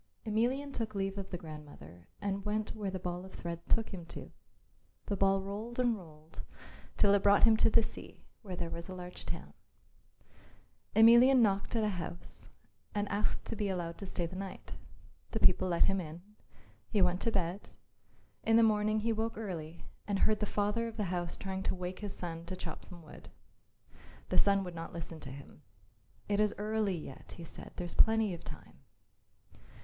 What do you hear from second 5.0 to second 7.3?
The ball rolled and rolled till it